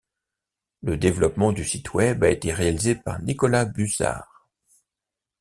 Le 0.81 0.97
développement 0.97 1.51
du 1.51 1.63
site 1.63 1.93
web 1.93 2.23
a 2.23 2.29
été 2.31 2.51
réalisé 2.51 2.95
par 2.95 3.21
Nicolas 3.21 3.65
Bussard. 3.65 4.49